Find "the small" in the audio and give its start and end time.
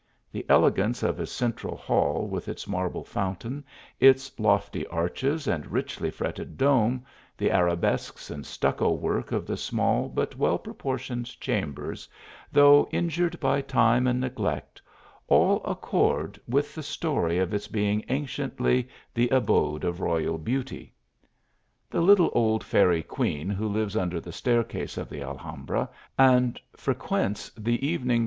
9.45-10.09